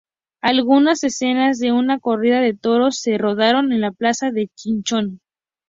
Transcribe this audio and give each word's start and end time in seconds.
Algunas 0.41 1.03
escenas 1.03 1.59
de 1.59 1.71
una 1.71 1.99
corrida 1.99 2.41
de 2.41 2.55
toros 2.55 2.97
se 2.97 3.19
rodaron 3.19 3.71
en 3.71 3.81
la 3.81 3.91
plaza 3.91 4.31
de 4.31 4.47
Chinchón. 4.55 5.21